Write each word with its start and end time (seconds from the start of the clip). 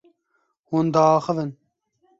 Hûn 0.69 0.85
diaxivin. 0.93 1.51